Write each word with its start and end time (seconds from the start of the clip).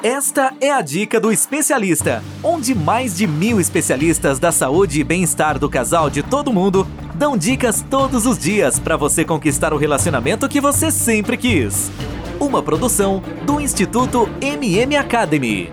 Esta 0.00 0.54
é 0.60 0.70
a 0.70 0.80
dica 0.80 1.18
do 1.18 1.32
especialista, 1.32 2.22
onde 2.40 2.72
mais 2.72 3.16
de 3.16 3.26
mil 3.26 3.58
especialistas 3.58 4.38
da 4.38 4.52
saúde 4.52 5.00
e 5.00 5.02
bem-estar 5.02 5.58
do 5.58 5.68
casal 5.68 6.08
de 6.08 6.22
todo 6.22 6.52
mundo 6.52 6.86
dão 7.16 7.36
dicas 7.36 7.82
todos 7.82 8.24
os 8.24 8.38
dias 8.38 8.78
para 8.78 8.96
você 8.96 9.24
conquistar 9.24 9.72
o 9.72 9.76
relacionamento 9.76 10.48
que 10.48 10.60
você 10.60 10.92
sempre 10.92 11.36
quis. 11.36 11.90
Uma 12.38 12.62
produção 12.62 13.20
do 13.44 13.60
Instituto 13.60 14.28
MM 14.40 14.96
Academy. 14.96 15.72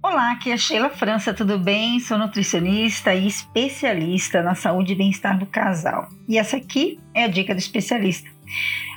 Olá, 0.00 0.30
aqui 0.30 0.52
é 0.52 0.56
Sheila 0.56 0.90
França, 0.90 1.34
tudo 1.34 1.58
bem? 1.58 1.98
Sou 1.98 2.16
nutricionista 2.16 3.12
e 3.16 3.26
especialista 3.26 4.44
na 4.44 4.54
saúde 4.54 4.92
e 4.92 4.96
bem-estar 4.96 5.36
do 5.40 5.46
casal. 5.46 6.06
E 6.28 6.38
essa 6.38 6.56
aqui 6.56 7.00
é 7.12 7.24
a 7.24 7.28
dica 7.28 7.52
do 7.52 7.58
especialista. 7.58 8.30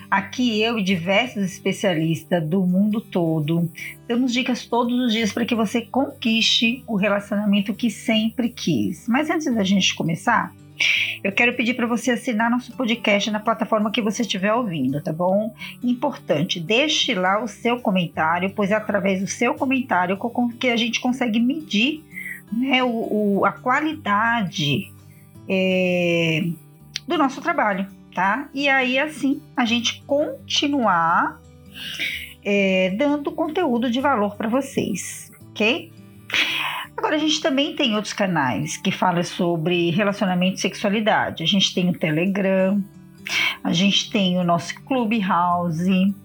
Aqui 0.09 0.61
eu 0.61 0.79
e 0.79 0.83
diversos 0.83 1.43
especialistas 1.43 2.41
do 2.47 2.65
mundo 2.65 3.01
todo 3.01 3.69
damos 4.07 4.31
dicas 4.31 4.65
todos 4.65 4.97
os 4.97 5.11
dias 5.11 5.33
para 5.33 5.45
que 5.45 5.53
você 5.53 5.81
conquiste 5.81 6.81
o 6.87 6.95
relacionamento 6.95 7.73
que 7.73 7.89
sempre 7.91 8.47
quis. 8.49 9.05
Mas 9.07 9.29
antes 9.29 9.53
da 9.53 9.63
gente 9.63 9.93
começar, 9.93 10.53
eu 11.21 11.31
quero 11.33 11.53
pedir 11.55 11.73
para 11.73 11.85
você 11.85 12.11
assinar 12.11 12.49
nosso 12.49 12.71
podcast 12.77 13.29
na 13.29 13.39
plataforma 13.39 13.91
que 13.91 14.01
você 14.01 14.21
estiver 14.21 14.53
ouvindo, 14.53 15.01
tá 15.01 15.11
bom? 15.11 15.53
Importante, 15.83 16.59
deixe 16.59 17.13
lá 17.13 17.43
o 17.43 17.47
seu 17.47 17.79
comentário, 17.79 18.49
pois 18.51 18.71
é 18.71 18.75
através 18.75 19.19
do 19.19 19.27
seu 19.27 19.55
comentário 19.55 20.17
que 20.57 20.69
a 20.69 20.77
gente 20.77 21.01
consegue 21.01 21.39
medir 21.39 22.01
né, 22.49 22.81
o, 22.81 23.39
o 23.39 23.45
a 23.45 23.51
qualidade 23.51 24.89
é, 25.49 26.47
do 27.05 27.17
nosso 27.17 27.41
trabalho 27.41 27.96
tá? 28.17 28.49
E 28.51 28.67
aí, 28.67 28.97
assim, 28.97 29.39
a 29.55 29.63
gente 29.63 30.01
continuar 30.07 31.39
é, 32.43 32.95
dando 32.97 33.31
conteúdo 33.31 33.91
de 33.91 34.01
valor 34.01 34.35
para 34.35 34.49
vocês, 34.49 35.31
ok? 35.51 35.93
Agora, 36.97 37.15
a 37.15 37.19
gente 37.19 37.39
também 37.39 37.75
tem 37.75 37.93
outros 37.93 38.13
canais 38.13 38.75
que 38.75 38.89
falam 38.89 39.23
sobre 39.23 39.91
relacionamento 39.91 40.55
e 40.55 40.61
sexualidade. 40.61 41.43
A 41.43 41.45
gente 41.45 41.71
tem 41.75 41.91
o 41.91 41.93
Telegram, 41.93 42.83
a 43.63 43.71
gente 43.71 44.09
tem 44.09 44.39
o 44.39 44.43
nosso 44.43 44.73
Clubhouse. 44.81 46.15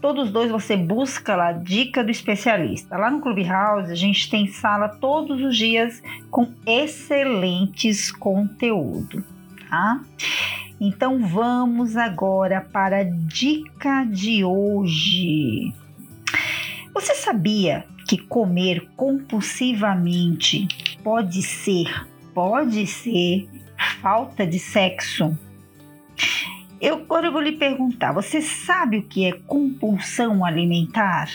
Todos 0.00 0.30
dois 0.30 0.50
você 0.50 0.78
busca 0.78 1.36
lá 1.36 1.52
dica 1.52 2.02
do 2.02 2.10
especialista. 2.10 2.96
Lá 2.96 3.10
no 3.10 3.20
Clubhouse 3.20 3.92
a 3.92 3.94
gente 3.94 4.30
tem 4.30 4.46
sala 4.46 4.88
todos 4.88 5.42
os 5.42 5.58
dias 5.58 6.02
com 6.30 6.54
excelentes 6.66 8.10
conteúdo, 8.10 9.22
tá? 9.68 10.00
Então 10.80 11.26
vamos 11.26 11.96
agora 11.96 12.60
para 12.60 12.98
a 12.98 13.04
dica 13.04 14.04
de 14.04 14.44
hoje. 14.44 15.72
Você 16.92 17.14
sabia 17.14 17.84
que 18.08 18.18
comer 18.18 18.88
compulsivamente 18.96 20.66
pode 21.02 21.42
ser, 21.42 22.06
pode 22.34 22.86
ser 22.86 23.48
falta 24.00 24.46
de 24.46 24.58
sexo? 24.58 25.36
Eu 26.80 26.96
agora 26.96 27.28
eu 27.28 27.32
vou 27.32 27.40
lhe 27.40 27.52
perguntar, 27.52 28.12
você 28.12 28.42
sabe 28.42 28.98
o 28.98 29.02
que 29.02 29.24
é 29.24 29.32
compulsão 29.32 30.44
alimentar? 30.44 31.30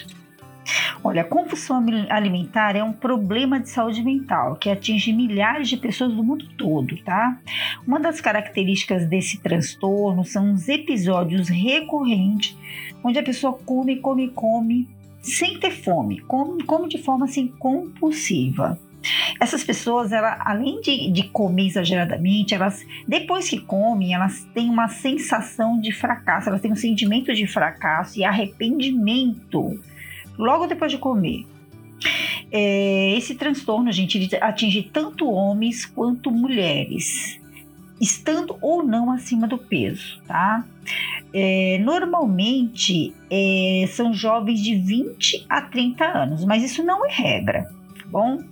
Olha, 1.01 1.21
a 1.21 1.25
compulsão 1.25 1.85
alimentar 2.09 2.75
é 2.75 2.83
um 2.83 2.91
problema 2.91 3.59
de 3.59 3.69
saúde 3.69 4.03
mental 4.03 4.55
que 4.57 4.69
atinge 4.69 5.13
milhares 5.13 5.69
de 5.69 5.77
pessoas 5.77 6.13
do 6.13 6.23
mundo 6.23 6.45
todo, 6.57 6.97
tá? 7.03 7.39
Uma 7.87 7.99
das 7.99 8.19
características 8.19 9.05
desse 9.05 9.39
transtorno 9.39 10.25
são 10.25 10.51
os 10.53 10.67
episódios 10.67 11.47
recorrentes 11.47 12.57
onde 13.01 13.17
a 13.17 13.23
pessoa 13.23 13.53
come, 13.53 13.95
come, 13.97 14.29
come 14.29 14.89
sem 15.21 15.57
ter 15.57 15.71
fome, 15.71 16.19
come, 16.21 16.63
come 16.63 16.89
de 16.89 16.97
forma 16.97 17.25
assim 17.25 17.47
compulsiva. 17.47 18.77
Essas 19.39 19.63
pessoas, 19.63 20.11
ela, 20.11 20.37
além 20.45 20.81
de, 20.81 21.09
de 21.11 21.23
comer 21.29 21.67
exageradamente, 21.67 22.53
elas 22.53 22.85
depois 23.07 23.49
que 23.49 23.61
comem, 23.61 24.13
elas 24.13 24.43
têm 24.53 24.69
uma 24.69 24.89
sensação 24.89 25.79
de 25.79 25.93
fracasso, 25.93 26.49
elas 26.49 26.59
têm 26.59 26.73
um 26.73 26.75
sentimento 26.75 27.33
de 27.33 27.47
fracasso 27.47 28.19
e 28.19 28.25
arrependimento 28.25 29.79
logo 30.39 30.65
depois 30.65 30.91
de 30.91 30.97
comer. 30.97 31.45
É, 32.51 33.15
esse 33.15 33.35
transtorno, 33.35 33.91
gente, 33.91 34.35
atinge 34.41 34.89
tanto 34.91 35.29
homens 35.29 35.85
quanto 35.85 36.31
mulheres, 36.31 37.39
estando 38.01 38.57
ou 38.61 38.81
não 38.81 39.11
acima 39.11 39.47
do 39.47 39.57
peso, 39.57 40.19
tá? 40.25 40.65
É, 41.31 41.77
normalmente 41.83 43.13
é, 43.29 43.85
são 43.89 44.13
jovens 44.13 44.61
de 44.61 44.75
20 44.75 45.45
a 45.47 45.61
30 45.61 46.05
anos, 46.05 46.45
mas 46.45 46.63
isso 46.63 46.81
não 46.81 47.05
é 47.05 47.11
regra. 47.11 47.63
Tá 47.99 48.05
bom, 48.07 48.43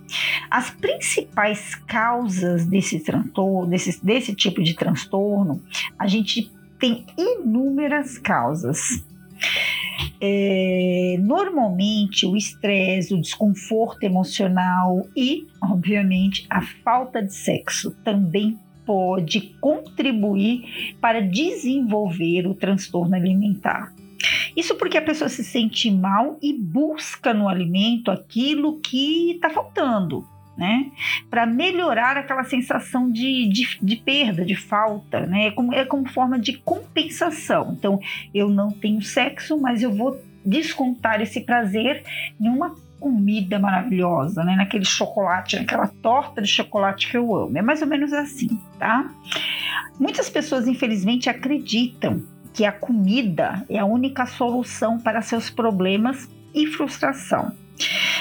as 0.51 0.69
principais 0.69 1.73
causas 1.73 2.65
desse 2.67 2.99
transtorno, 2.99 3.67
desse, 3.67 4.05
desse 4.05 4.35
tipo 4.35 4.61
de 4.61 4.75
transtorno, 4.75 5.63
a 5.97 6.05
gente 6.05 6.51
tem 6.77 7.03
inúmeras 7.17 8.19
causas. 8.19 9.03
É, 10.19 11.17
normalmente 11.19 12.25
o 12.25 12.35
estresse, 12.35 13.13
o 13.13 13.22
desconforto 13.22 14.03
emocional 14.03 15.07
e, 15.16 15.47
obviamente, 15.61 16.45
a 16.50 16.61
falta 16.61 17.22
de 17.22 17.33
sexo 17.33 17.91
também 18.03 18.57
pode 18.85 19.55
contribuir 19.59 20.95
para 21.00 21.22
desenvolver 21.22 22.47
o 22.47 22.55
transtorno 22.55 23.16
alimentar. 23.16 23.94
Isso 24.55 24.75
porque 24.75 24.97
a 24.97 25.01
pessoa 25.01 25.29
se 25.29 25.44
sente 25.44 25.91
mal 25.91 26.38
e 26.41 26.51
busca 26.51 27.34
no 27.34 27.47
alimento 27.47 28.09
aquilo 28.09 28.79
que 28.79 29.34
está 29.34 29.49
faltando 29.49 30.25
né? 30.57 30.91
Para 31.29 31.45
melhorar 31.45 32.18
aquela 32.18 32.44
sensação 32.44 33.12
de, 33.12 33.47
de, 33.47 33.78
de, 33.81 33.95
perda, 33.95 34.44
de 34.44 34.56
falta, 34.56 35.25
né? 35.25 35.47
É 35.47 35.51
como, 35.51 35.73
é 35.73 35.85
como 35.85 36.09
forma 36.09 36.40
de 36.40 36.53
compensação. 36.57 37.75
Então, 37.78 38.00
eu 38.34 38.50
não 38.50 38.72
tenho 38.72 39.01
sexo, 39.01 39.59
mas 39.59 39.84
eu 39.84 39.94
vou 39.94 40.19
descontar 40.44 41.22
esse 41.22 41.41
prazer 41.41 42.03
em 42.40 42.50
uma 42.50 42.75
comida 43.00 43.59
maravilhosa, 43.59 44.44
né? 44.44 44.56
Naquele 44.56 44.85
chocolate, 44.85 45.57
naquela 45.57 45.88
torta 45.88 46.41
de 46.41 46.47
chocolate 46.47 47.09
que 47.09 47.17
eu 47.17 47.35
amo. 47.35 47.57
É 47.57 47.62
mais 47.62 47.81
ou 47.81 47.88
menos 47.88 48.12
assim, 48.12 48.50
tá? 48.79 49.09
Muitas 50.00 50.29
pessoas, 50.29 50.67
infelizmente, 50.67 51.29
acreditam 51.29 52.23
que 52.53 52.66
a 52.66 52.72
comida 52.72 53.63
é 53.69 53.78
a 53.78 53.85
única 53.85 54.25
solução 54.25 55.00
para 55.00 55.22
seus 55.22 55.50
problemas 55.50 56.28
e 56.56 56.66
frustração. 56.66 57.51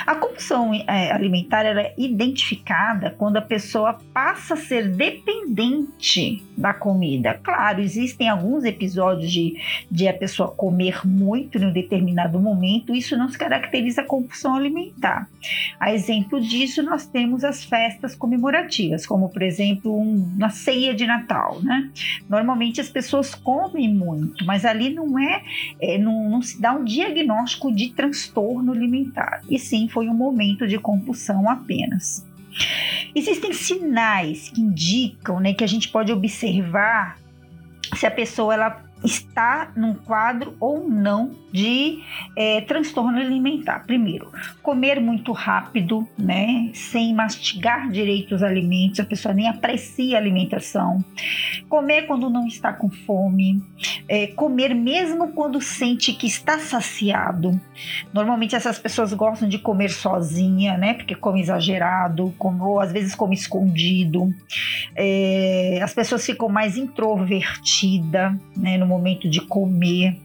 A 0.05 0.15
compulsão 0.17 0.75
é, 0.75 1.12
alimentar 1.12 1.65
é 1.65 1.95
identificada 1.97 3.11
quando 3.11 3.37
a 3.37 3.43
pessoa 3.43 3.99
passa 4.12 4.55
a 4.55 4.57
ser 4.57 4.91
dependente 4.91 6.45
da 6.57 6.73
comida. 6.73 7.34
Claro, 7.43 7.81
existem 7.81 8.29
alguns 8.29 8.65
episódios 8.65 9.31
de, 9.31 9.57
de 9.91 10.09
a 10.09 10.12
pessoa 10.12 10.51
comer 10.51 11.07
muito 11.07 11.59
em 11.59 11.67
um 11.67 11.73
determinado 11.73 12.41
momento, 12.41 12.95
isso 12.95 13.17
não 13.17 13.29
se 13.29 13.39
caracteriza 13.39 14.03
compulsão 14.03 14.55
alimentar. 14.55 15.29
A 15.79 15.93
exemplo 15.93 16.41
disso, 16.41 16.83
nós 16.83 17.07
temos 17.07 17.45
as 17.45 17.65
festas 17.65 18.15
comemorativas, 18.15 19.07
como 19.07 19.28
por 19.28 19.43
exemplo 19.43 19.99
um, 19.99 20.33
uma 20.37 20.51
ceia 20.51 20.95
de 20.95 21.07
Natal. 21.07 21.61
Né? 21.63 21.91
Normalmente 22.28 22.81
as 22.81 22.89
pessoas 22.89 23.34
comem 23.34 23.93
muito, 23.93 24.45
mas 24.45 24.65
ali 24.65 24.91
não 24.91 25.19
é, 25.19 25.43
é 25.81 25.99
não, 25.99 26.28
não 26.28 26.43
se 26.43 26.61
dá 26.61 26.73
um 26.73 26.84
diagnóstico 26.84 27.73
de 27.75 27.91
transtorno 27.91 28.73
alimentar, 28.73 29.43
e 29.49 29.59
sim 29.59 29.86
foi 29.89 30.09
um 30.09 30.15
momento 30.15 30.67
de 30.67 30.79
compulsão 30.79 31.49
apenas. 31.49 32.27
Existem 33.15 33.53
sinais 33.53 34.49
que 34.49 34.61
indicam, 34.61 35.41
né, 35.41 35.53
que 35.53 35.65
a 35.65 35.67
gente 35.67 35.89
pode 35.89 36.13
observar 36.13 37.19
se 37.95 38.07
a 38.07 38.11
pessoa 38.11 38.55
ela 38.55 38.86
está 39.05 39.71
num 39.77 39.95
quadro 39.95 40.57
ou 40.59 40.89
não 40.89 41.31
de 41.53 42.03
é, 42.37 42.61
transtorno 42.62 43.19
alimentar. 43.19 43.84
Primeiro, 43.87 44.31
comer 44.62 45.01
muito 45.01 45.33
rápido, 45.33 46.07
né, 46.19 46.71
sem 46.75 47.15
mastigar 47.15 47.91
direito 47.91 48.34
os 48.34 48.43
alimentos, 48.43 49.01
a 49.01 49.04
pessoa 49.04 49.33
nem 49.33 49.48
aprecia 49.48 50.16
a 50.16 50.21
alimentação. 50.21 51.04
Comer 51.69 52.03
quando 52.03 52.28
não 52.28 52.47
está 52.47 52.72
com 52.72 52.91
fome, 52.91 53.63
é, 54.09 54.27
comer 54.28 54.75
mesmo 54.75 55.33
quando 55.33 55.60
sente 55.60 56.13
que 56.13 56.27
está 56.27 56.59
saciado. 56.59 57.59
Normalmente 58.13 58.54
essas 58.54 58.78
pessoas 58.78 59.13
gostam 59.13 59.48
de 59.48 59.59
comer 59.59 59.91
sozinha, 59.91 60.77
né, 60.77 60.95
porque 60.95 61.15
come 61.15 61.41
exagerado, 61.41 62.34
come, 62.39 62.60
ou 62.60 62.81
às 62.81 62.93
vezes 62.93 63.15
come 63.15 63.34
escondido. 63.34 64.33
É, 64.97 65.78
as 65.83 65.93
pessoas 65.93 66.25
ficam 66.25 66.48
mais 66.48 66.77
introvertidas, 66.77 68.33
né, 68.57 68.78
no 68.78 68.87
momento 68.87 69.28
de 69.28 69.41
comer. 69.43 70.19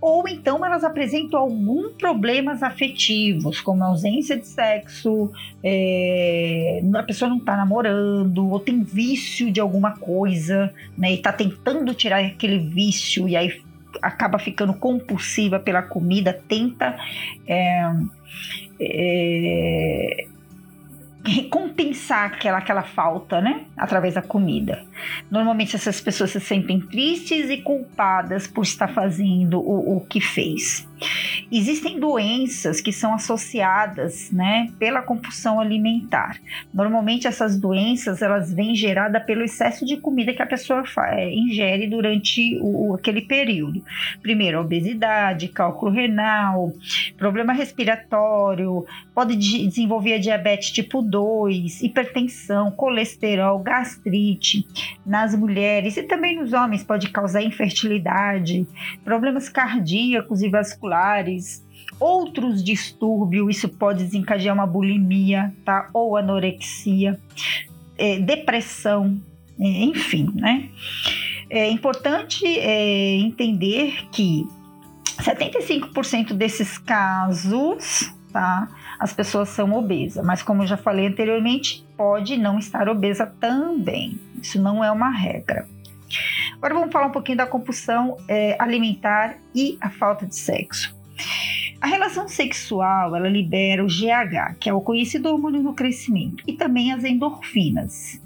Ou 0.00 0.28
então 0.28 0.64
elas 0.64 0.84
apresentam 0.84 1.40
algum 1.40 1.94
problemas 1.94 2.62
afetivos, 2.62 3.60
como 3.60 3.82
ausência 3.82 4.36
de 4.36 4.46
sexo, 4.46 5.32
é, 5.62 6.80
a 6.94 7.02
pessoa 7.02 7.28
não 7.28 7.38
está 7.38 7.56
namorando, 7.56 8.48
ou 8.48 8.60
tem 8.60 8.82
vício 8.82 9.50
de 9.50 9.60
alguma 9.60 9.96
coisa, 9.96 10.72
né, 10.96 11.12
e 11.12 11.14
está 11.14 11.32
tentando 11.32 11.92
tirar 11.94 12.22
aquele 12.22 12.58
vício 12.58 13.28
e 13.28 13.34
aí 13.34 13.60
acaba 14.02 14.38
ficando 14.38 14.74
compulsiva 14.74 15.58
pela 15.58 15.82
comida, 15.82 16.38
tenta 16.48 16.96
é, 17.46 17.90
é, 18.80 20.26
compensar 21.50 22.26
aquela, 22.26 22.58
aquela 22.58 22.82
falta, 22.82 23.40
né? 23.40 23.64
Através 23.76 24.14
da 24.14 24.22
comida. 24.22 24.84
Normalmente 25.30 25.74
essas 25.74 26.00
pessoas 26.00 26.30
se 26.30 26.40
sentem 26.40 26.80
tristes 26.80 27.48
e 27.50 27.58
culpadas 27.58 28.46
por 28.46 28.62
estar 28.62 28.88
fazendo 28.88 29.58
o, 29.58 29.96
o 29.96 30.00
que 30.00 30.20
fez. 30.20 30.86
Existem 31.50 32.00
doenças 32.00 32.80
que 32.80 32.92
são 32.92 33.14
associadas, 33.14 34.30
né, 34.30 34.70
pela 34.78 35.02
compulsão 35.02 35.60
alimentar. 35.60 36.40
Normalmente 36.72 37.26
essas 37.26 37.58
doenças 37.58 38.22
elas 38.22 38.52
vêm 38.52 38.74
geradas 38.74 39.22
pelo 39.24 39.42
excesso 39.42 39.84
de 39.84 39.96
comida 39.96 40.32
que 40.32 40.42
a 40.42 40.46
pessoa 40.46 40.84
é, 41.08 41.32
ingere 41.32 41.86
durante 41.86 42.58
o, 42.60 42.94
aquele 42.94 43.22
período. 43.22 43.82
Primeiro, 44.22 44.60
obesidade, 44.60 45.48
cálculo 45.48 45.92
renal, 45.92 46.72
problema 47.16 47.52
respiratório, 47.52 48.84
pode 49.14 49.36
desenvolver 49.36 50.18
diabetes 50.18 50.70
tipo 50.70 51.02
2, 51.02 51.82
hipertensão, 51.82 52.70
colesterol, 52.70 53.58
gastrite 53.58 54.66
nas 55.04 55.34
mulheres 55.34 55.96
e 55.96 56.02
também 56.02 56.36
nos 56.36 56.52
homens 56.52 56.82
pode 56.82 57.10
causar 57.10 57.42
infertilidade, 57.42 58.66
problemas 59.04 59.48
cardíacos 59.48 60.42
e 60.42 60.48
vasculares, 60.48 60.93
outros 61.98 62.62
distúrbios, 62.62 63.56
isso 63.56 63.68
pode 63.68 64.04
desencadear 64.04 64.54
uma 64.54 64.66
bulimia, 64.66 65.54
tá? 65.64 65.88
Ou 65.92 66.16
anorexia, 66.16 67.18
é, 67.96 68.18
depressão, 68.18 69.20
é, 69.58 69.64
enfim, 69.64 70.30
né? 70.34 70.68
É 71.48 71.70
importante 71.70 72.44
é, 72.46 73.16
entender 73.16 74.08
que 74.10 74.46
75% 75.18 76.32
desses 76.32 76.78
casos, 76.78 78.12
tá? 78.32 78.68
As 78.98 79.12
pessoas 79.12 79.48
são 79.50 79.72
obesas, 79.72 80.24
mas 80.24 80.42
como 80.42 80.62
eu 80.62 80.66
já 80.66 80.76
falei 80.76 81.06
anteriormente, 81.06 81.86
pode 81.96 82.36
não 82.36 82.58
estar 82.58 82.88
obesa 82.88 83.26
também. 83.26 84.18
Isso 84.40 84.60
não 84.60 84.82
é 84.82 84.90
uma 84.90 85.10
regra. 85.10 85.68
Agora 86.56 86.74
vamos 86.74 86.92
falar 86.92 87.06
um 87.06 87.12
pouquinho 87.12 87.38
da 87.38 87.46
compulsão 87.46 88.16
é, 88.28 88.56
alimentar 88.58 89.36
e 89.54 89.76
a 89.80 89.90
falta 89.90 90.26
de 90.26 90.36
sexo. 90.36 90.94
A 91.80 91.86
relação 91.86 92.26
sexual 92.26 93.14
ela 93.14 93.28
libera 93.28 93.84
o 93.84 93.86
GH, 93.86 94.56
que 94.58 94.70
é 94.70 94.72
o 94.72 94.80
conhecido 94.80 95.28
hormônio 95.28 95.62
do 95.62 95.74
crescimento, 95.74 96.42
e 96.46 96.54
também 96.54 96.92
as 96.92 97.04
endorfinas. 97.04 98.18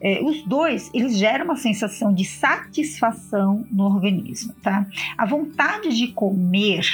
É, 0.00 0.20
os 0.22 0.42
dois 0.42 0.90
eles 0.92 1.16
geram 1.16 1.46
uma 1.46 1.56
sensação 1.56 2.12
de 2.12 2.24
satisfação 2.26 3.66
no 3.72 3.84
organismo, 3.84 4.52
tá? 4.62 4.86
A 5.16 5.24
vontade 5.24 5.96
de 5.96 6.08
comer 6.08 6.84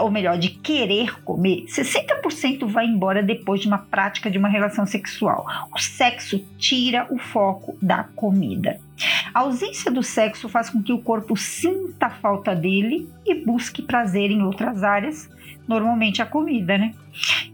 ou 0.00 0.10
melhor, 0.10 0.38
de 0.38 0.50
querer 0.50 1.22
comer, 1.22 1.66
60% 1.66 2.66
vai 2.66 2.86
embora 2.86 3.22
depois 3.22 3.60
de 3.60 3.66
uma 3.66 3.78
prática 3.78 4.30
de 4.30 4.38
uma 4.38 4.48
relação 4.48 4.86
sexual. 4.86 5.46
O 5.74 5.78
sexo 5.78 6.38
tira 6.58 7.06
o 7.10 7.18
foco 7.18 7.76
da 7.80 8.04
comida. 8.04 8.80
A 9.34 9.40
ausência 9.40 9.90
do 9.90 10.02
sexo 10.02 10.48
faz 10.48 10.70
com 10.70 10.82
que 10.82 10.92
o 10.92 11.02
corpo 11.02 11.36
sinta 11.36 12.06
a 12.06 12.10
falta 12.10 12.54
dele 12.54 13.08
e 13.26 13.34
busque 13.34 13.82
prazer 13.82 14.30
em 14.30 14.42
outras 14.42 14.82
áreas, 14.82 15.28
normalmente 15.68 16.22
a 16.22 16.26
comida, 16.26 16.78
né? 16.78 16.94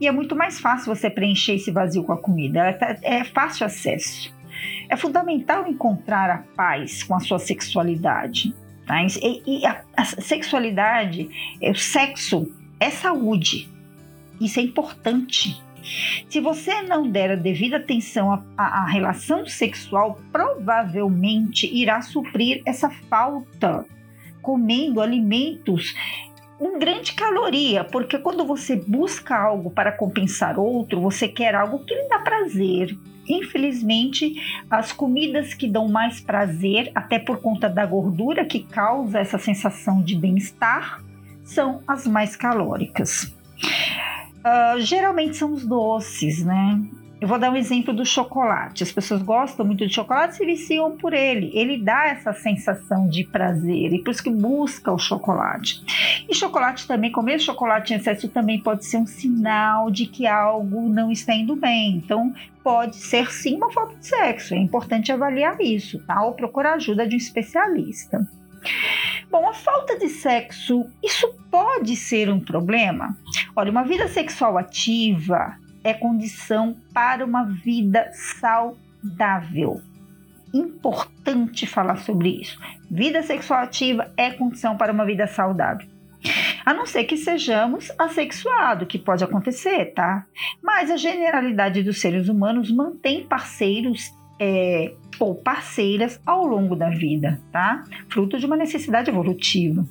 E 0.00 0.06
é 0.06 0.12
muito 0.12 0.36
mais 0.36 0.60
fácil 0.60 0.94
você 0.94 1.10
preencher 1.10 1.54
esse 1.54 1.72
vazio 1.72 2.04
com 2.04 2.12
a 2.12 2.18
comida, 2.18 2.72
tá, 2.75 2.96
é 3.02 3.25
fácil 3.25 3.66
acesso. 3.66 4.32
É 4.88 4.96
fundamental 4.96 5.66
encontrar 5.66 6.30
a 6.30 6.38
paz 6.54 7.02
com 7.02 7.14
a 7.14 7.20
sua 7.20 7.38
sexualidade. 7.38 8.54
Tá? 8.87 9.02
E, 9.02 9.43
e 9.46 9.67
a, 9.67 9.82
a, 9.96 10.05
sexualidade, 10.05 11.29
é, 11.61 11.70
o 11.70 11.75
sexo 11.75 12.50
é 12.81 12.90
saúde. 12.90 13.69
Isso 14.40 14.58
é 14.58 14.62
importante. 14.62 15.61
Se 16.29 16.40
você 16.40 16.82
não 16.82 17.08
der 17.08 17.32
a 17.32 17.37
devida 17.37 17.76
atenção 17.76 18.44
à, 18.56 18.87
relação 18.87 19.46
sexual, 19.46 20.20
provavelmente 20.31 21.67
irá 21.67 22.00
suprir 22.00 22.62
essa 22.64 22.88
falta 23.08 23.84
comendo 24.40 25.00
alimentos 25.00 25.94
um 26.61 26.78
grande 26.78 27.12
caloria, 27.14 27.82
porque 27.82 28.19
quando 28.19 28.44
você 28.44 28.76
busca 28.76 29.37
algo 29.37 29.70
para 29.70 29.90
compensar 29.90 30.58
outro, 30.58 31.00
você 31.00 31.26
quer 31.26 31.56
algo 31.56 31.85
que 31.85 31.93
lhe 31.93 32.08
dá 32.08 32.20
prazer, 32.20 32.96
Infelizmente, 33.32 34.34
as 34.70 34.93
comidas 34.93 35.55
que 35.55 35.67
dão 35.67 35.88
mais 35.88 36.20
prazer, 36.20 36.90
até 36.94 37.19
por 37.19 37.40
conta 37.40 37.69
da 37.69 37.87
gordura 37.87 38.44
que 38.44 38.61
causa 38.61 39.19
essa 39.19 39.38
sensação 39.38 40.02
de 40.02 40.14
bem-estar, 40.17 41.02
são 41.43 41.82
as 41.87 42.06
mais 42.06 42.37
calóricas. 42.37 43.34
Uh, 44.44 44.81
geralmente 44.81 45.37
são 45.37 45.52
os 45.52 45.64
doces, 45.64 46.44
né? 46.44 46.81
Eu 47.22 47.28
vou 47.28 47.38
dar 47.38 47.52
um 47.52 47.56
exemplo 47.56 47.94
do 47.94 48.04
chocolate. 48.04 48.82
As 48.82 48.90
pessoas 48.90 49.22
gostam 49.22 49.64
muito 49.64 49.86
de 49.86 49.94
chocolate 49.94 50.34
e 50.34 50.36
se 50.38 50.44
viciam 50.44 50.96
por 50.96 51.14
ele. 51.14 51.52
Ele 51.54 51.78
dá 51.78 52.06
essa 52.06 52.32
sensação 52.32 53.06
de 53.06 53.22
prazer 53.22 53.92
e 53.92 54.02
por 54.02 54.10
isso 54.10 54.24
que 54.24 54.28
busca 54.28 54.90
o 54.90 54.98
chocolate. 54.98 55.80
E 56.28 56.34
chocolate 56.34 56.84
também, 56.84 57.12
comer 57.12 57.38
chocolate 57.38 57.94
em 57.94 57.96
excesso 57.98 58.28
também 58.28 58.60
pode 58.60 58.84
ser 58.84 58.96
um 58.96 59.06
sinal 59.06 59.88
de 59.88 60.06
que 60.06 60.26
algo 60.26 60.88
não 60.88 61.12
está 61.12 61.32
indo 61.32 61.54
bem. 61.54 61.94
Então, 61.94 62.34
pode 62.60 62.96
ser 62.96 63.30
sim 63.30 63.54
uma 63.54 63.70
falta 63.70 63.94
de 63.94 64.04
sexo. 64.04 64.54
É 64.54 64.58
importante 64.58 65.12
avaliar 65.12 65.60
isso, 65.60 66.00
tá? 66.00 66.25
Ou 66.25 66.32
procurar 66.32 66.75
ajuda 66.75 67.06
de 67.06 67.14
um 67.14 67.18
especialista. 67.18 68.26
Bom, 69.30 69.48
a 69.48 69.54
falta 69.54 69.96
de 69.96 70.08
sexo, 70.08 70.86
isso 71.00 71.32
pode 71.50 71.94
ser 71.94 72.28
um 72.28 72.40
problema? 72.40 73.16
Olha, 73.54 73.70
uma 73.70 73.84
vida 73.84 74.08
sexual 74.08 74.58
ativa, 74.58 75.56
é 75.84 75.93
condição 75.94 76.76
para 76.93 77.25
uma 77.25 77.44
vida 77.44 78.11
saudável. 78.12 79.81
Importante 80.52 81.67
falar 81.67 81.96
sobre 81.96 82.40
isso. 82.40 82.58
Vida 82.90 83.23
sexual 83.23 83.61
ativa 83.61 84.12
é 84.17 84.31
condição 84.31 84.76
para 84.76 84.93
uma 84.93 85.05
vida 85.05 85.26
saudável. 85.26 85.87
A 86.64 86.73
não 86.73 86.87
ser 86.87 87.05
que 87.05 87.17
sejamos 87.17 87.90
assexuados, 87.99 88.87
que 88.87 88.99
pode 88.99 89.25
acontecer, 89.25 89.87
tá? 89.87 90.25
Mas 90.62 90.90
a 90.90 90.96
generalidade 90.96 91.82
dos 91.82 92.00
seres 92.00 92.28
humanos 92.28 92.70
mantém 92.70 93.26
parceiros 93.26 94.12
é, 94.38 94.93
ou 95.19 95.35
parceiras 95.35 96.20
ao 96.25 96.46
longo 96.46 96.76
da 96.76 96.90
vida, 96.90 97.40
tá? 97.50 97.85
Fruto 98.08 98.38
de 98.38 98.46
uma 98.46 98.56
necessidade 98.56 99.11
evolutiva. 99.11 99.85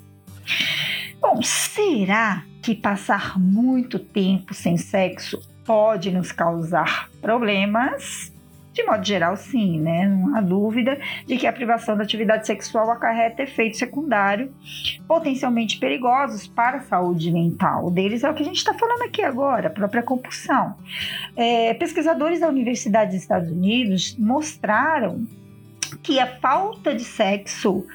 Bom, 1.20 1.42
será 1.42 2.44
que 2.62 2.76
passar 2.76 3.38
muito 3.38 4.00
tempo 4.00 4.54
sem 4.54 4.78
sexo 4.78 5.42
pode 5.66 6.12
nos 6.12 6.31
causar 6.31 7.10
problemas? 7.22 8.32
De 8.74 8.84
modo 8.86 9.06
geral, 9.06 9.36
sim, 9.36 9.82
né? 9.82 10.08
Não 10.08 10.36
há 10.36 10.39
dúvida 10.39 10.98
de 11.27 11.38
que 11.38 11.46
a 11.46 11.51
privação 11.51 11.98
da 11.98 12.03
atividade 12.03 12.48
sexual 12.48 12.89
acarreta 12.89 13.44
efeitos 13.44 13.80
secundários 13.80 14.50
potencialmente 15.06 15.77
perigosos 15.77 16.48
para 16.48 16.77
a 16.77 16.82
saúde 16.82 17.32
mental. 17.32 17.88
O 17.88 17.91
deles 17.91 18.24
é 18.24 18.30
o 18.30 18.34
que 18.34 18.44
a 18.44 18.46
gente 18.46 18.58
está 18.58 18.74
falando 18.74 19.01
aqui 19.01 19.22
agora, 19.24 19.68
a 19.68 19.72
própria 19.72 20.01
compulsão. 20.01 20.75
É, 21.36 21.74
pesquisadores 21.74 22.39
da 22.39 22.48
Universidade 22.48 23.12
dos 23.12 23.22
Estados 23.22 23.51
Unidos 23.51 24.15
mostraram 24.18 25.27
que 26.01 26.18
a 26.20 26.27
falta 26.39 26.96
de 26.96 27.03
sexo 27.03 27.86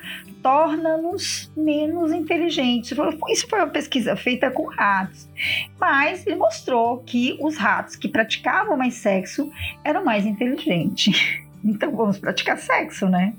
torna-nos 0.46 1.50
menos 1.56 2.12
inteligentes. 2.12 2.96
Isso 3.28 3.48
foi 3.48 3.58
uma 3.58 3.66
pesquisa 3.66 4.14
feita 4.14 4.48
com 4.48 4.68
ratos, 4.68 5.28
mas 5.76 6.24
ele 6.24 6.36
mostrou 6.36 6.98
que 6.98 7.36
os 7.40 7.56
ratos 7.56 7.96
que 7.96 8.06
praticavam 8.06 8.76
mais 8.76 8.94
sexo 8.94 9.50
eram 9.82 10.04
mais 10.04 10.24
inteligentes. 10.24 11.20
Então 11.64 11.90
vamos 11.90 12.16
praticar 12.16 12.56
sexo, 12.58 13.08
né? 13.08 13.34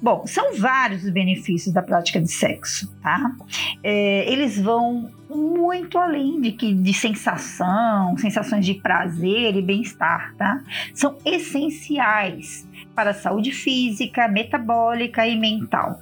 Bom, 0.00 0.26
são 0.26 0.54
vários 0.54 1.04
os 1.04 1.10
benefícios 1.10 1.74
da 1.74 1.82
prática 1.82 2.18
de 2.18 2.32
sexo, 2.32 2.90
tá? 3.02 3.30
É, 3.82 4.32
eles 4.32 4.58
vão 4.58 5.10
muito 5.28 5.98
além 5.98 6.40
de, 6.40 6.52
que, 6.52 6.72
de 6.72 6.94
sensação, 6.94 8.16
sensações 8.16 8.64
de 8.64 8.74
prazer 8.74 9.54
e 9.54 9.60
bem-estar, 9.60 10.34
tá? 10.38 10.62
São 10.94 11.18
essenciais 11.26 12.66
para 12.94 13.10
a 13.10 13.14
saúde 13.14 13.52
física, 13.52 14.26
metabólica 14.28 15.26
e 15.26 15.38
mental. 15.38 16.00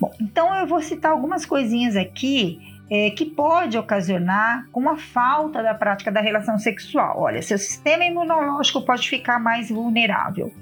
Bom, 0.00 0.12
então 0.20 0.54
eu 0.56 0.66
vou 0.66 0.80
citar 0.80 1.12
algumas 1.12 1.44
coisinhas 1.44 1.96
aqui 1.96 2.60
é, 2.90 3.10
que 3.10 3.26
pode 3.26 3.76
ocasionar 3.76 4.66
com 4.72 4.88
a 4.88 4.96
falta 4.96 5.62
da 5.62 5.74
prática 5.74 6.10
da 6.10 6.20
relação 6.20 6.58
sexual. 6.58 7.20
Olha, 7.20 7.42
seu 7.42 7.58
sistema 7.58 8.04
imunológico 8.04 8.82
pode 8.82 9.08
ficar 9.08 9.38
mais 9.38 9.68
vulnerável, 9.68 10.52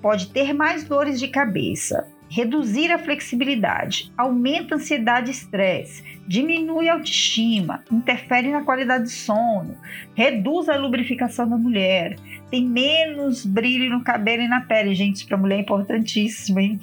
pode 0.00 0.28
ter 0.28 0.52
mais 0.52 0.84
dores 0.84 1.18
de 1.18 1.28
cabeça, 1.28 2.06
reduzir 2.28 2.90
a 2.90 2.98
flexibilidade, 2.98 4.12
aumenta 4.16 4.74
a 4.74 4.78
ansiedade 4.78 5.30
e 5.30 5.34
estresse, 5.34 6.02
diminui 6.26 6.88
a 6.88 6.94
autoestima, 6.94 7.84
interfere 7.90 8.50
na 8.50 8.62
qualidade 8.62 9.04
de 9.04 9.10
sono, 9.10 9.76
reduz 10.14 10.68
a 10.68 10.76
lubrificação 10.76 11.48
da 11.48 11.56
mulher, 11.56 12.16
tem 12.50 12.66
menos 12.66 13.44
brilho 13.44 13.90
no 13.90 14.04
cabelo 14.04 14.42
e 14.42 14.48
na 14.48 14.62
pele. 14.62 14.94
Gente, 14.94 15.26
para 15.26 15.36
mulher 15.36 15.56
é 15.56 15.60
importantíssimo, 15.60 16.60
hein? 16.60 16.80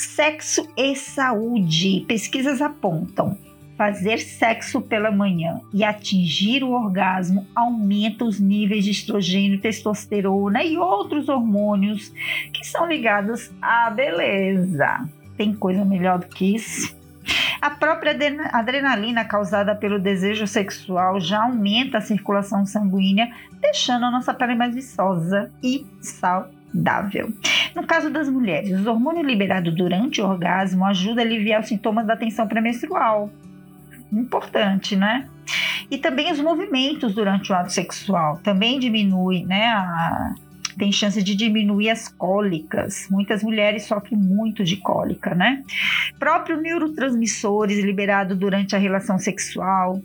Sexo 0.00 0.66
e 0.78 0.96
saúde. 0.96 2.06
Pesquisas 2.08 2.62
apontam 2.62 3.36
fazer 3.76 4.18
sexo 4.18 4.80
pela 4.80 5.10
manhã 5.10 5.60
e 5.74 5.84
atingir 5.84 6.64
o 6.64 6.70
orgasmo 6.70 7.46
aumenta 7.54 8.24
os 8.24 8.40
níveis 8.40 8.86
de 8.86 8.92
estrogênio, 8.92 9.60
testosterona 9.60 10.64
e 10.64 10.78
outros 10.78 11.28
hormônios 11.28 12.10
que 12.50 12.66
são 12.66 12.86
ligados 12.86 13.50
à 13.60 13.90
beleza. 13.90 15.06
Tem 15.36 15.54
coisa 15.54 15.84
melhor 15.84 16.18
do 16.20 16.28
que 16.28 16.54
isso? 16.56 16.98
A 17.60 17.68
própria 17.68 18.16
adrenalina 18.52 19.22
causada 19.26 19.74
pelo 19.74 19.98
desejo 19.98 20.46
sexual 20.46 21.20
já 21.20 21.42
aumenta 21.44 21.98
a 21.98 22.00
circulação 22.00 22.64
sanguínea, 22.64 23.30
deixando 23.60 24.06
a 24.06 24.10
nossa 24.10 24.32
pele 24.32 24.54
mais 24.54 24.74
viçosa 24.74 25.52
e 25.62 25.86
saudável. 26.00 26.59
No 27.74 27.86
caso 27.86 28.10
das 28.10 28.28
mulheres, 28.28 28.86
o 28.86 28.90
hormônio 28.90 29.22
liberado 29.22 29.72
durante 29.72 30.20
o 30.20 30.26
orgasmo 30.26 30.84
ajuda 30.84 31.22
a 31.22 31.24
aliviar 31.24 31.60
os 31.60 31.68
sintomas 31.68 32.06
da 32.06 32.16
tensão 32.16 32.46
pré-menstrual. 32.46 33.30
Importante, 34.12 34.96
né? 34.96 35.28
E 35.90 35.98
também 35.98 36.30
os 36.30 36.40
movimentos 36.40 37.14
durante 37.14 37.50
o 37.52 37.54
ato 37.54 37.72
sexual 37.72 38.38
também 38.42 38.78
diminui, 38.78 39.44
né, 39.44 39.66
a, 39.66 40.34
tem 40.78 40.90
chance 40.90 41.22
de 41.22 41.34
diminuir 41.34 41.90
as 41.90 42.08
cólicas. 42.08 43.06
Muitas 43.10 43.42
mulheres 43.42 43.84
sofrem 43.84 44.18
muito 44.18 44.64
de 44.64 44.76
cólica, 44.78 45.34
né? 45.34 45.62
Próprio 46.18 46.60
neurotransmissores 46.60 47.84
liberados 47.84 48.38
durante 48.38 48.74
a 48.74 48.78
relação 48.78 49.18
sexual, 49.18 50.00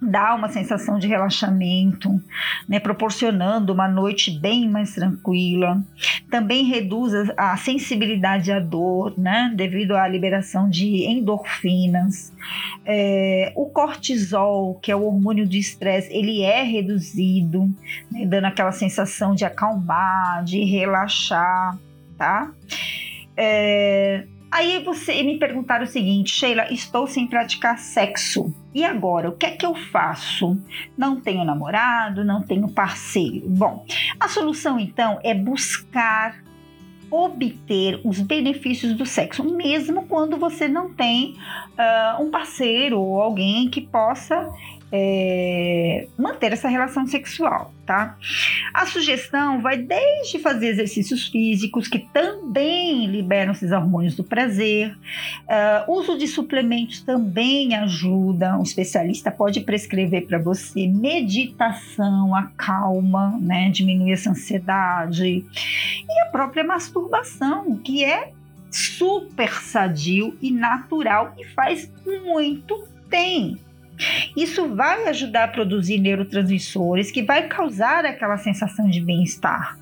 dá 0.00 0.34
uma 0.34 0.48
sensação 0.48 0.98
de 0.98 1.06
relaxamento, 1.06 2.20
né, 2.68 2.78
proporcionando 2.78 3.72
uma 3.72 3.88
noite 3.88 4.30
bem 4.30 4.68
mais 4.68 4.94
tranquila. 4.94 5.82
Também 6.30 6.64
reduz 6.64 7.12
a 7.36 7.56
sensibilidade 7.56 8.52
à 8.52 8.60
dor, 8.60 9.14
né, 9.18 9.52
devido 9.54 9.96
à 9.96 10.06
liberação 10.06 10.68
de 10.68 11.04
endorfinas. 11.04 12.32
É, 12.84 13.52
o 13.56 13.66
cortisol, 13.66 14.74
que 14.76 14.90
é 14.92 14.96
o 14.96 15.04
hormônio 15.04 15.46
do 15.48 15.56
estresse, 15.56 16.12
ele 16.12 16.42
é 16.42 16.62
reduzido, 16.62 17.64
né, 18.10 18.24
dando 18.26 18.46
aquela 18.46 18.72
sensação 18.72 19.34
de 19.34 19.44
acalmar, 19.44 20.44
de 20.44 20.64
relaxar, 20.64 21.78
tá? 22.16 22.50
É, 23.36 24.24
Aí 24.50 24.82
você 24.82 25.22
me 25.22 25.38
perguntaram 25.38 25.84
o 25.84 25.86
seguinte, 25.86 26.30
Sheila, 26.30 26.72
estou 26.72 27.06
sem 27.06 27.26
praticar 27.26 27.78
sexo. 27.78 28.52
E 28.74 28.84
agora, 28.84 29.28
o 29.28 29.36
que 29.36 29.46
é 29.46 29.50
que 29.50 29.66
eu 29.66 29.74
faço? 29.74 30.58
Não 30.96 31.20
tenho 31.20 31.44
namorado, 31.44 32.24
não 32.24 32.42
tenho 32.42 32.68
parceiro. 32.68 33.48
Bom, 33.48 33.84
a 34.18 34.28
solução 34.28 34.78
então 34.78 35.18
é 35.22 35.34
buscar 35.34 36.42
obter 37.10 38.00
os 38.04 38.20
benefícios 38.20 38.94
do 38.94 39.06
sexo, 39.06 39.42
mesmo 39.42 40.06
quando 40.06 40.36
você 40.36 40.68
não 40.68 40.92
tem 40.92 41.36
uh, 41.78 42.22
um 42.22 42.30
parceiro 42.30 43.00
ou 43.00 43.20
alguém 43.20 43.68
que 43.68 43.80
possa 43.80 44.50
é, 44.92 46.06
manter 46.18 46.52
essa 46.52 46.68
relação 46.68 47.06
sexual, 47.06 47.72
tá? 47.88 48.18
A 48.74 48.84
sugestão 48.84 49.62
vai 49.62 49.78
desde 49.78 50.38
fazer 50.38 50.68
exercícios 50.68 51.26
físicos, 51.26 51.88
que 51.88 52.00
também 52.12 53.06
liberam 53.06 53.52
esses 53.52 53.72
hormônios 53.72 54.14
do 54.14 54.22
prazer, 54.22 54.94
uh, 54.94 55.90
uso 55.90 56.18
de 56.18 56.28
suplementos 56.28 57.00
também 57.00 57.74
ajuda, 57.74 58.58
um 58.58 58.62
especialista 58.62 59.30
pode 59.30 59.62
prescrever 59.62 60.26
para 60.26 60.38
você 60.38 60.86
meditação, 60.86 62.34
acalma, 62.34 63.38
né? 63.40 63.70
Diminui 63.70 64.12
essa 64.12 64.30
ansiedade, 64.30 65.46
e 66.06 66.20
a 66.20 66.26
própria 66.26 66.62
masturbação, 66.62 67.74
que 67.78 68.04
é 68.04 68.32
super 68.70 69.50
sadio 69.62 70.36
e 70.42 70.50
natural 70.50 71.34
e 71.38 71.44
faz 71.46 71.90
muito 72.04 72.86
bem 73.08 73.58
isso 74.36 74.74
vai 74.74 75.08
ajudar 75.08 75.44
a 75.44 75.48
produzir 75.48 75.98
neurotransmissores 75.98 77.10
que 77.10 77.22
vai 77.22 77.48
causar 77.48 78.04
aquela 78.04 78.36
sensação 78.36 78.88
de 78.88 79.00
bem-estar. 79.00 79.76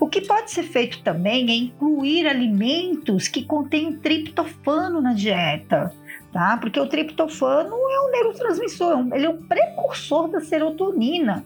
O 0.00 0.06
que 0.06 0.20
pode 0.20 0.50
ser 0.50 0.62
feito 0.62 1.02
também 1.02 1.50
é 1.50 1.54
incluir 1.54 2.26
alimentos 2.26 3.28
que 3.28 3.42
contêm 3.42 3.94
triptofano 3.94 5.00
na 5.00 5.14
dieta, 5.14 5.92
tá? 6.32 6.58
Porque 6.58 6.78
o 6.78 6.86
triptofano 6.86 7.74
é 7.74 8.00
um 8.06 8.10
neurotransmissor, 8.10 9.08
ele 9.14 9.26
é 9.26 9.28
um 9.28 9.42
precursor 9.42 10.28
da 10.28 10.40
serotonina, 10.40 11.44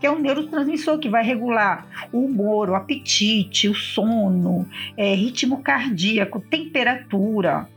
que 0.00 0.06
é 0.06 0.10
um 0.10 0.18
neurotransmissor 0.18 0.98
que 0.98 1.08
vai 1.08 1.22
regular 1.22 1.86
o 2.12 2.24
humor, 2.24 2.70
o 2.70 2.74
apetite, 2.74 3.68
o 3.68 3.74
sono, 3.74 4.66
é, 4.96 5.14
ritmo 5.14 5.62
cardíaco, 5.62 6.40
temperatura 6.40 7.68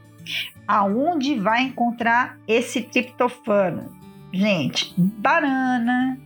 aonde 0.67 1.35
vai 1.39 1.63
encontrar 1.63 2.37
esse 2.47 2.81
triptofano? 2.81 3.95
Gente, 4.33 4.93
banana, 4.97 6.17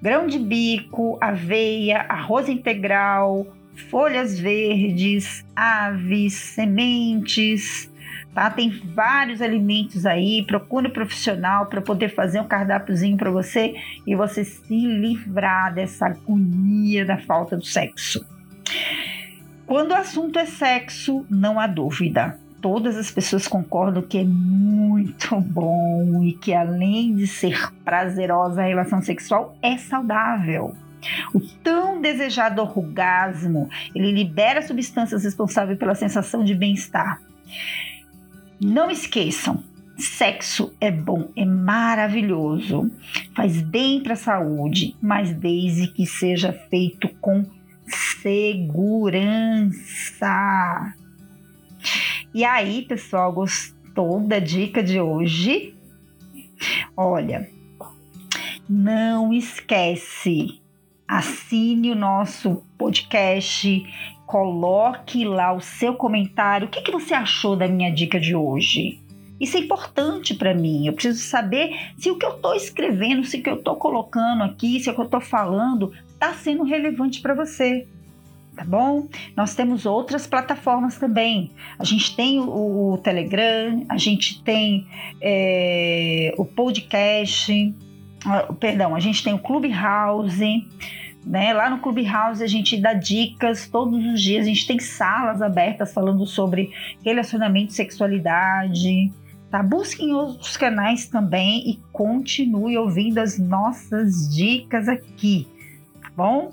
grão 0.00 0.26
de 0.26 0.38
bico, 0.38 1.18
aveia, 1.20 2.06
arroz 2.08 2.48
integral, 2.48 3.46
folhas 3.90 4.38
verdes, 4.38 5.44
aves, 5.56 6.34
sementes, 6.34 7.90
tá? 8.32 8.48
Tem 8.48 8.70
vários 8.70 9.42
alimentos 9.42 10.06
aí. 10.06 10.44
Procure 10.46 10.88
um 10.88 10.92
profissional 10.92 11.66
para 11.66 11.80
poder 11.80 12.10
fazer 12.10 12.40
um 12.40 12.46
cardápiozinho 12.46 13.16
para 13.16 13.30
você 13.30 13.74
e 14.06 14.14
você 14.14 14.44
se 14.44 14.86
livrar 14.86 15.74
dessa 15.74 16.06
agonia 16.06 17.04
da 17.04 17.18
falta 17.18 17.56
do 17.56 17.64
sexo. 17.64 18.24
Quando 19.66 19.90
o 19.90 19.96
assunto 19.96 20.38
é 20.38 20.46
sexo, 20.46 21.26
não 21.28 21.58
há 21.58 21.66
dúvida 21.66 22.38
todas 22.62 22.96
as 22.96 23.10
pessoas 23.10 23.46
concordam 23.48 24.00
que 24.02 24.16
é 24.18 24.24
muito 24.24 25.38
bom 25.40 26.22
e 26.22 26.32
que 26.32 26.54
além 26.54 27.16
de 27.16 27.26
ser 27.26 27.70
prazerosa 27.84 28.62
a 28.62 28.66
relação 28.66 29.02
sexual 29.02 29.54
é 29.60 29.76
saudável. 29.76 30.74
O 31.34 31.40
tão 31.40 32.00
desejado 32.00 32.62
orgasmo, 32.62 33.68
ele 33.92 34.12
libera 34.12 34.62
substâncias 34.62 35.24
responsáveis 35.24 35.76
pela 35.76 35.96
sensação 35.96 36.44
de 36.44 36.54
bem-estar. 36.54 37.20
Não 38.60 38.88
esqueçam, 38.88 39.64
sexo 39.98 40.72
é 40.80 40.92
bom, 40.92 41.28
é 41.36 41.44
maravilhoso, 41.44 42.88
faz 43.34 43.60
bem 43.60 44.00
para 44.00 44.12
a 44.12 44.16
saúde, 44.16 44.94
mas 45.02 45.32
desde 45.32 45.88
que 45.88 46.06
seja 46.06 46.52
feito 46.70 47.08
com 47.20 47.44
segurança. 48.22 48.62
E 52.34 52.46
aí, 52.46 52.80
pessoal, 52.80 53.30
gostou 53.30 54.18
da 54.20 54.38
dica 54.38 54.82
de 54.82 54.98
hoje? 54.98 55.74
Olha, 56.96 57.50
não 58.66 59.34
esquece, 59.34 60.62
assine 61.06 61.90
o 61.90 61.94
nosso 61.94 62.64
podcast, 62.78 63.84
coloque 64.24 65.26
lá 65.26 65.52
o 65.52 65.60
seu 65.60 65.94
comentário. 65.94 66.68
O 66.68 66.70
que, 66.70 66.80
que 66.80 66.90
você 66.90 67.12
achou 67.12 67.54
da 67.54 67.68
minha 67.68 67.92
dica 67.92 68.18
de 68.18 68.34
hoje? 68.34 68.98
Isso 69.38 69.58
é 69.58 69.60
importante 69.60 70.34
para 70.34 70.54
mim. 70.54 70.86
Eu 70.86 70.94
preciso 70.94 71.22
saber 71.22 71.92
se 71.98 72.10
o 72.10 72.16
que 72.16 72.24
eu 72.24 72.36
estou 72.36 72.54
escrevendo, 72.54 73.24
se 73.24 73.36
o 73.36 73.42
que 73.42 73.50
eu 73.50 73.56
estou 73.56 73.76
colocando 73.76 74.42
aqui, 74.42 74.80
se 74.80 74.88
o 74.88 74.94
que 74.94 75.00
eu 75.00 75.04
estou 75.04 75.20
falando 75.20 75.92
está 76.08 76.32
sendo 76.32 76.62
relevante 76.62 77.20
para 77.20 77.34
você 77.34 77.86
tá 78.54 78.64
bom? 78.64 79.08
Nós 79.36 79.54
temos 79.54 79.86
outras 79.86 80.26
plataformas 80.26 80.98
também. 80.98 81.50
A 81.78 81.84
gente 81.84 82.14
tem 82.14 82.38
o, 82.38 82.92
o 82.92 82.98
Telegram, 82.98 83.84
a 83.88 83.96
gente 83.96 84.42
tem 84.42 84.86
é, 85.20 86.34
o 86.36 86.44
podcast, 86.44 87.74
uh, 88.26 88.54
perdão, 88.54 88.94
a 88.94 89.00
gente 89.00 89.22
tem 89.22 89.32
o 89.32 89.38
Clubhouse. 89.38 90.66
Né? 91.24 91.54
Lá 91.54 91.70
no 91.70 91.78
Clubhouse 91.78 92.42
a 92.42 92.46
gente 92.46 92.76
dá 92.76 92.92
dicas 92.94 93.68
todos 93.68 94.04
os 94.04 94.20
dias, 94.20 94.44
a 94.44 94.48
gente 94.48 94.66
tem 94.66 94.78
salas 94.78 95.40
abertas 95.40 95.92
falando 95.92 96.26
sobre 96.26 96.70
relacionamento 97.04 97.72
sexualidade. 97.72 99.10
Tá? 99.50 99.62
Busquem 99.62 100.14
outros 100.14 100.56
canais 100.56 101.06
também 101.06 101.70
e 101.70 101.78
continue 101.92 102.76
ouvindo 102.76 103.18
as 103.18 103.38
nossas 103.38 104.34
dicas 104.34 104.88
aqui, 104.88 105.46
tá 106.00 106.10
bom? 106.16 106.52